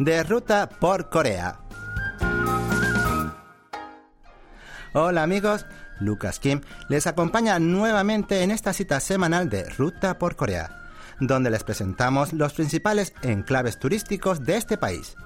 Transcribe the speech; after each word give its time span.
de 0.00 0.22
Ruta 0.22 0.66
por 0.66 1.10
Corea. 1.10 1.60
Hola 4.94 5.22
amigos, 5.22 5.66
Lucas 6.00 6.40
Kim 6.40 6.62
les 6.88 7.06
acompaña 7.06 7.58
nuevamente 7.58 8.42
en 8.42 8.50
esta 8.50 8.72
cita 8.72 8.98
semanal 8.98 9.50
de 9.50 9.68
Ruta 9.68 10.18
por 10.18 10.36
Corea, 10.36 10.70
donde 11.20 11.50
les 11.50 11.64
presentamos 11.64 12.32
los 12.32 12.54
principales 12.54 13.12
enclaves 13.20 13.78
turísticos 13.78 14.46
de 14.46 14.56
este 14.56 14.78
país. 14.78 15.16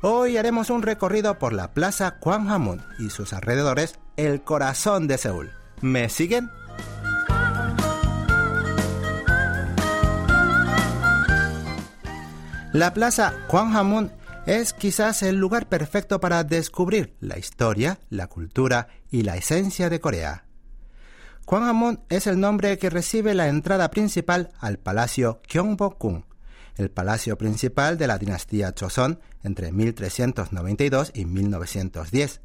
Hoy 0.00 0.38
haremos 0.38 0.70
un 0.70 0.80
recorrido 0.80 1.38
por 1.38 1.52
la 1.52 1.72
Plaza 1.72 2.16
Gwanghwamun 2.18 2.82
y 2.98 3.10
sus 3.10 3.34
alrededores, 3.34 4.00
el 4.16 4.42
corazón 4.42 5.06
de 5.06 5.18
Seúl. 5.18 5.52
¿Me 5.82 6.08
siguen? 6.08 6.48
La 12.74 12.92
Plaza 12.92 13.32
Gwanghwamun 13.50 14.12
es 14.44 14.74
quizás 14.74 15.22
el 15.22 15.36
lugar 15.36 15.70
perfecto 15.70 16.20
para 16.20 16.44
descubrir 16.44 17.16
la 17.18 17.38
historia, 17.38 17.98
la 18.10 18.26
cultura 18.26 18.88
y 19.10 19.22
la 19.22 19.36
esencia 19.38 19.88
de 19.88 20.00
Corea. 20.00 20.44
Gwanghwamun 21.46 22.00
es 22.10 22.26
el 22.26 22.38
nombre 22.38 22.76
que 22.76 22.90
recibe 22.90 23.32
la 23.32 23.48
entrada 23.48 23.90
principal 23.90 24.50
al 24.60 24.78
Palacio 24.78 25.40
Gyeongbokgung, 25.48 26.26
el 26.76 26.90
palacio 26.90 27.38
principal 27.38 27.96
de 27.96 28.06
la 28.06 28.18
dinastía 28.18 28.74
Joseon 28.78 29.18
entre 29.42 29.72
1392 29.72 31.12
y 31.14 31.24
1910, 31.24 32.42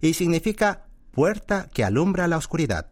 y 0.00 0.14
significa 0.14 0.86
puerta 1.10 1.68
que 1.74 1.84
alumbra 1.84 2.26
la 2.26 2.38
oscuridad. 2.38 2.86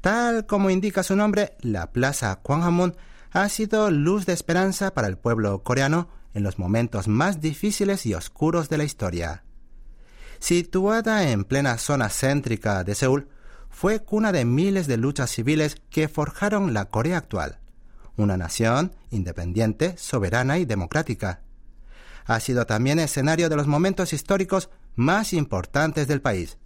Tal 0.00 0.46
como 0.46 0.68
indica 0.68 1.04
su 1.04 1.14
nombre, 1.14 1.56
la 1.60 1.92
Plaza 1.92 2.40
Gwanghwamun 2.42 2.96
ha 3.36 3.50
sido 3.50 3.90
luz 3.90 4.24
de 4.24 4.32
esperanza 4.32 4.94
para 4.94 5.08
el 5.08 5.18
pueblo 5.18 5.62
coreano 5.62 6.08
en 6.32 6.42
los 6.42 6.58
momentos 6.58 7.06
más 7.06 7.38
difíciles 7.38 8.06
y 8.06 8.14
oscuros 8.14 8.70
de 8.70 8.78
la 8.78 8.84
historia. 8.84 9.44
Situada 10.38 11.30
en 11.30 11.44
plena 11.44 11.76
zona 11.76 12.08
céntrica 12.08 12.82
de 12.82 12.94
Seúl, 12.94 13.28
fue 13.68 14.02
cuna 14.02 14.32
de 14.32 14.46
miles 14.46 14.86
de 14.86 14.96
luchas 14.96 15.28
civiles 15.28 15.76
que 15.90 16.08
forjaron 16.08 16.72
la 16.72 16.86
Corea 16.86 17.18
actual, 17.18 17.58
una 18.16 18.38
nación 18.38 18.96
independiente, 19.10 19.98
soberana 19.98 20.56
y 20.56 20.64
democrática. 20.64 21.42
Ha 22.24 22.40
sido 22.40 22.64
también 22.64 22.98
escenario 22.98 23.50
de 23.50 23.56
los 23.56 23.66
momentos 23.66 24.14
históricos 24.14 24.70
más 24.94 25.34
importantes 25.34 26.08
del 26.08 26.22
país, 26.22 26.56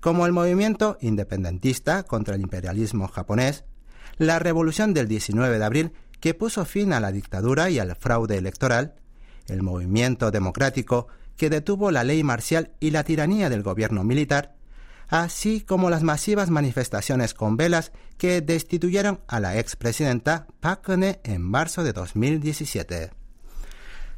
como 0.00 0.26
el 0.26 0.32
movimiento 0.32 0.98
independentista 1.00 2.02
contra 2.02 2.34
el 2.34 2.40
imperialismo 2.40 3.06
japonés, 3.06 3.62
la 4.18 4.38
revolución 4.38 4.94
del 4.94 5.08
19 5.08 5.58
de 5.58 5.64
abril 5.64 5.92
que 6.20 6.34
puso 6.34 6.64
fin 6.64 6.92
a 6.92 7.00
la 7.00 7.12
dictadura 7.12 7.70
y 7.70 7.78
al 7.78 7.96
fraude 7.96 8.36
electoral, 8.36 8.94
el 9.48 9.62
movimiento 9.62 10.30
democrático 10.30 11.08
que 11.36 11.50
detuvo 11.50 11.90
la 11.90 12.04
ley 12.04 12.22
marcial 12.22 12.72
y 12.80 12.90
la 12.90 13.04
tiranía 13.04 13.48
del 13.48 13.62
gobierno 13.62 14.04
militar, 14.04 14.54
así 15.08 15.62
como 15.62 15.90
las 15.90 16.02
masivas 16.02 16.50
manifestaciones 16.50 17.34
con 17.34 17.56
velas 17.56 17.92
que 18.18 18.42
destituyeron 18.42 19.20
a 19.26 19.40
la 19.40 19.58
expresidenta 19.58 20.46
Park 20.60 20.86
Geun-hye 20.86 21.20
en 21.24 21.42
marzo 21.42 21.82
de 21.82 21.92
2017. 21.92 23.10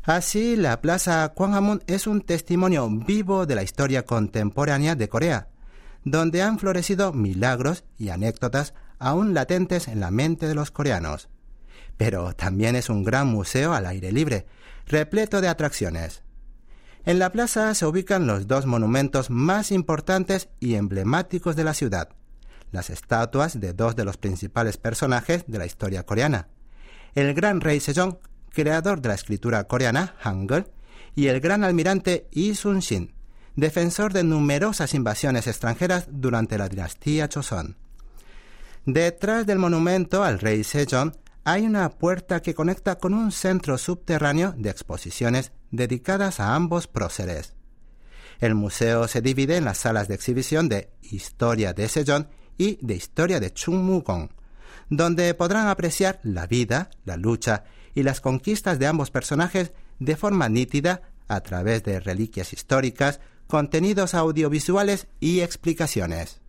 Así, 0.02 0.56
la 0.56 0.80
Plaza 0.80 1.32
Gwanghwamun 1.36 1.84
es 1.86 2.08
un 2.08 2.22
testimonio 2.22 2.88
vivo 2.90 3.46
de 3.46 3.54
la 3.54 3.62
historia 3.62 4.04
contemporánea 4.04 4.96
de 4.96 5.08
Corea, 5.08 5.48
donde 6.04 6.42
han 6.42 6.58
florecido 6.58 7.12
milagros 7.12 7.84
y 7.98 8.08
anécdotas 8.08 8.74
aún 9.02 9.34
latentes 9.34 9.88
en 9.88 10.00
la 10.00 10.10
mente 10.10 10.48
de 10.48 10.54
los 10.54 10.70
coreanos. 10.70 11.28
Pero 11.96 12.34
también 12.34 12.76
es 12.76 12.88
un 12.88 13.04
gran 13.04 13.28
museo 13.28 13.74
al 13.74 13.86
aire 13.86 14.12
libre, 14.12 14.46
repleto 14.86 15.40
de 15.40 15.48
atracciones. 15.48 16.22
En 17.04 17.18
la 17.18 17.32
plaza 17.32 17.74
se 17.74 17.84
ubican 17.84 18.26
los 18.26 18.46
dos 18.46 18.64
monumentos 18.64 19.28
más 19.28 19.72
importantes 19.72 20.48
y 20.60 20.76
emblemáticos 20.76 21.56
de 21.56 21.64
la 21.64 21.74
ciudad, 21.74 22.10
las 22.70 22.90
estatuas 22.90 23.58
de 23.58 23.72
dos 23.72 23.96
de 23.96 24.04
los 24.04 24.16
principales 24.16 24.76
personajes 24.76 25.44
de 25.48 25.58
la 25.58 25.66
historia 25.66 26.06
coreana, 26.06 26.48
el 27.14 27.34
gran 27.34 27.60
rey 27.60 27.80
Sejong, 27.80 28.18
creador 28.50 29.00
de 29.00 29.08
la 29.08 29.14
escritura 29.14 29.64
coreana 29.64 30.14
Hangul, 30.20 30.66
y 31.14 31.26
el 31.26 31.40
gran 31.40 31.64
almirante 31.64 32.28
Yi 32.30 32.54
Sun-shin, 32.54 33.14
defensor 33.56 34.12
de 34.12 34.24
numerosas 34.24 34.94
invasiones 34.94 35.46
extranjeras 35.46 36.06
durante 36.08 36.56
la 36.56 36.68
dinastía 36.68 37.28
Joseon. 37.32 37.76
Detrás 38.86 39.46
del 39.46 39.60
monumento 39.60 40.24
al 40.24 40.40
rey 40.40 40.64
Sejong 40.64 41.12
hay 41.44 41.66
una 41.66 41.88
puerta 41.88 42.42
que 42.42 42.52
conecta 42.52 42.98
con 42.98 43.14
un 43.14 43.30
centro 43.30 43.78
subterráneo 43.78 44.54
de 44.56 44.70
exposiciones 44.70 45.52
dedicadas 45.70 46.40
a 46.40 46.56
ambos 46.56 46.88
próceres. 46.88 47.54
El 48.40 48.56
museo 48.56 49.06
se 49.06 49.22
divide 49.22 49.56
en 49.56 49.66
las 49.66 49.78
salas 49.78 50.08
de 50.08 50.16
exhibición 50.16 50.68
de 50.68 50.90
Historia 51.00 51.72
de 51.72 51.88
Sejong 51.88 52.26
y 52.58 52.84
de 52.84 52.96
Historia 52.96 53.38
de 53.38 53.52
Chungmugong, 53.52 54.30
donde 54.90 55.32
podrán 55.34 55.68
apreciar 55.68 56.18
la 56.24 56.48
vida, 56.48 56.90
la 57.04 57.16
lucha 57.16 57.62
y 57.94 58.02
las 58.02 58.20
conquistas 58.20 58.80
de 58.80 58.88
ambos 58.88 59.12
personajes 59.12 59.70
de 60.00 60.16
forma 60.16 60.48
nítida 60.48 61.02
a 61.28 61.40
través 61.40 61.84
de 61.84 62.00
reliquias 62.00 62.52
históricas, 62.52 63.20
contenidos 63.46 64.14
audiovisuales 64.14 65.06
y 65.20 65.40
explicaciones. 65.40 66.41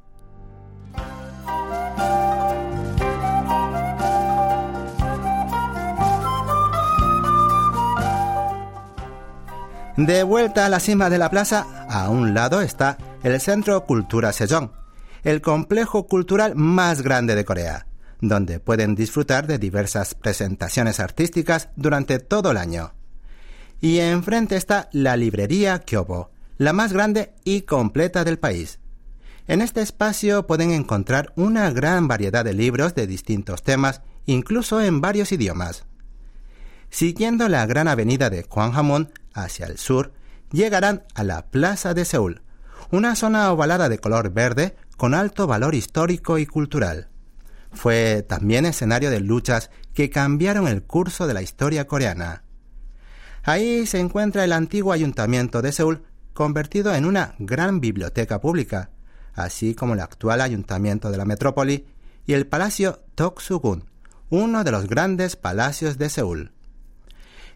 De 9.97 10.23
vuelta 10.23 10.65
a 10.65 10.69
la 10.69 10.79
cima 10.79 11.11
de 11.11 11.19
la 11.19 11.29
plaza, 11.29 11.85
a 11.87 12.09
un 12.09 12.33
lado 12.33 12.61
está 12.61 12.97
el 13.21 13.39
Centro 13.39 13.85
Cultura 13.85 14.33
Sejong, 14.33 14.71
el 15.23 15.39
complejo 15.39 16.07
cultural 16.07 16.55
más 16.55 17.03
grande 17.03 17.35
de 17.35 17.45
Corea, 17.45 17.85
donde 18.19 18.59
pueden 18.59 18.95
disfrutar 18.95 19.45
de 19.45 19.59
diversas 19.59 20.15
presentaciones 20.15 20.99
artísticas 20.99 21.69
durante 21.75 22.17
todo 22.17 22.49
el 22.49 22.57
año. 22.57 22.95
Y 23.81 23.99
enfrente 23.99 24.55
está 24.55 24.89
la 24.93 25.15
librería 25.15 25.77
Kyobo, 25.77 26.31
la 26.57 26.73
más 26.73 26.91
grande 26.91 27.35
y 27.43 27.61
completa 27.61 28.23
del 28.23 28.39
país. 28.39 28.79
En 29.45 29.61
este 29.61 29.81
espacio 29.81 30.47
pueden 30.47 30.71
encontrar 30.71 31.33
una 31.35 31.69
gran 31.69 32.07
variedad 32.07 32.43
de 32.43 32.53
libros 32.53 32.95
de 32.95 33.05
distintos 33.05 33.61
temas, 33.61 34.01
incluso 34.25 34.81
en 34.81 35.01
varios 35.01 35.31
idiomas. 35.31 35.85
Siguiendo 36.89 37.47
la 37.47 37.67
gran 37.67 37.87
avenida 37.87 38.31
de 38.31 38.41
Gwanghwamun 38.41 39.09
hacia 39.33 39.65
el 39.65 39.77
sur, 39.77 40.13
llegarán 40.51 41.03
a 41.15 41.23
la 41.23 41.47
Plaza 41.47 41.93
de 41.93 42.05
Seúl, 42.05 42.41
una 42.91 43.15
zona 43.15 43.51
ovalada 43.51 43.89
de 43.89 43.99
color 43.99 44.31
verde 44.31 44.75
con 44.97 45.13
alto 45.13 45.47
valor 45.47 45.75
histórico 45.75 46.37
y 46.37 46.45
cultural. 46.45 47.09
Fue 47.71 48.23
también 48.27 48.65
escenario 48.65 49.09
de 49.09 49.19
luchas 49.19 49.71
que 49.93 50.09
cambiaron 50.09 50.67
el 50.67 50.83
curso 50.83 51.27
de 51.27 51.33
la 51.33 51.41
historia 51.41 51.87
coreana. 51.87 52.43
Ahí 53.43 53.85
se 53.85 53.99
encuentra 53.99 54.43
el 54.43 54.53
antiguo 54.53 54.93
ayuntamiento 54.93 55.61
de 55.61 55.71
Seúl, 55.71 56.03
convertido 56.33 56.95
en 56.95 57.05
una 57.05 57.35
gran 57.39 57.81
biblioteca 57.81 58.39
pública, 58.39 58.91
así 59.33 59.75
como 59.75 59.95
el 59.95 59.99
actual 59.99 60.39
ayuntamiento 60.41 61.11
de 61.11 61.17
la 61.17 61.25
metrópoli 61.25 61.85
y 62.25 62.33
el 62.33 62.47
Palacio 62.47 63.03
Toksugun, 63.15 63.85
uno 64.29 64.63
de 64.63 64.71
los 64.71 64.87
grandes 64.87 65.35
palacios 65.35 65.97
de 65.97 66.09
Seúl. 66.09 66.52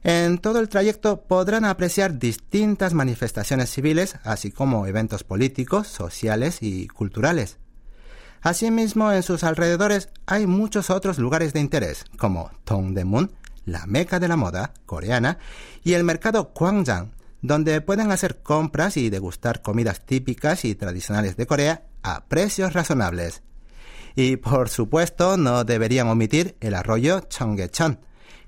En 0.03 0.38
todo 0.38 0.59
el 0.59 0.69
trayecto 0.69 1.22
podrán 1.24 1.66
apreciar 1.66 2.19
distintas 2.19 2.94
manifestaciones 2.94 3.69
civiles, 3.69 4.16
así 4.24 4.52
como 4.52 4.88
eventos 4.88 5.24
políticos, 5.24 5.88
sociales 5.88 6.59
y 6.61 6.88
culturales. 6.88 7.58
Asimismo, 8.41 9.11
en 9.11 9.23
sus 9.23 9.44
alrededores 9.44 10.09
hay 10.26 10.47
muchos 10.47 10.90
otros 10.90 11.17
lugares 11.17 11.53
de 11.53 11.59
interés, 11.59 12.05
como 12.17 12.52
Tongdaemun, 12.64 13.32
la 13.66 13.85
meca 13.85 14.20
de 14.20 14.28
la 14.28 14.38
moda 14.38 14.73
coreana, 14.85 15.40
y 15.84 15.94
el 15.94 16.03
mercado 16.03 16.52
Gwangjang, 16.55 17.11
donde 17.41 17.82
pueden 17.82 18.11
hacer 18.11 18.41
compras 18.41 18.97
y 18.97 19.09
degustar 19.09 19.61
comidas 19.61 20.05
típicas 20.05 20.66
y 20.66 20.76
tradicionales 20.76 21.35
de 21.38 21.47
Corea 21.47 21.84
a 22.03 22.26
precios 22.26 22.73
razonables. 22.73 23.41
Y 24.16 24.38
por 24.38 24.70
supuesto, 24.70 25.38
no 25.38 25.64
deberían 25.64 26.08
omitir 26.08 26.55
el 26.59 26.73
arroyo 26.76 27.22
Cheonggyecheon, 27.22 27.99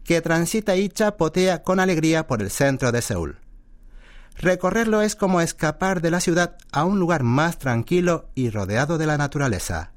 que 0.10 0.22
transita 0.22 0.76
y 0.76 0.90
chapotea 0.90 1.62
con 1.62 1.80
alegría 1.80 2.26
por 2.26 2.42
el 2.42 2.50
centro 2.50 2.92
de 2.92 3.04
Seúl. 3.04 3.38
Recorrerlo 4.38 5.04
es 5.04 5.16
como 5.16 5.40
escapar 5.40 6.02
de 6.02 6.10
la 6.10 6.20
ciudad 6.20 6.58
a 6.72 6.84
un 6.84 6.98
lugar 6.98 7.22
más 7.22 7.60
tranquilo 7.60 8.28
y 8.34 8.50
rodeado 8.50 8.98
de 8.98 9.06
la 9.06 9.20
naturaleza. 9.20 9.92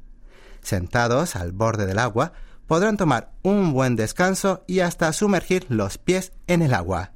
Sentados 0.61 1.35
al 1.35 1.53
borde 1.53 1.87
del 1.87 1.99
agua, 1.99 2.35
podrán 2.67 2.99
tomar 2.99 3.32
un 3.41 3.73
buen 3.73 3.97
descanso 3.97 4.64
y 4.67 4.81
hasta 4.81 5.11
sumergir 5.14 5.64
los 5.70 5.97
pies 5.97 6.32
en 6.47 6.61
el 6.61 6.75
agua. 6.75 7.12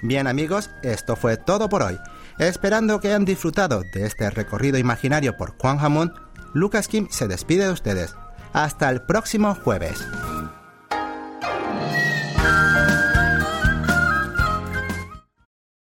Bien 0.00 0.28
amigos, 0.28 0.70
esto 0.84 1.16
fue 1.16 1.36
todo 1.38 1.68
por 1.68 1.82
hoy. 1.82 1.98
Esperando 2.38 3.00
que 3.00 3.08
hayan 3.08 3.24
disfrutado 3.24 3.82
de 3.92 4.06
este 4.06 4.30
recorrido 4.30 4.78
imaginario 4.78 5.36
por 5.36 5.56
Gwanghwamun, 5.58 6.12
Lucas 6.54 6.86
Kim 6.86 7.08
se 7.10 7.26
despide 7.26 7.64
de 7.64 7.72
ustedes. 7.72 8.14
Hasta 8.52 8.90
el 8.90 9.00
próximo 9.00 9.54
jueves. 9.54 10.06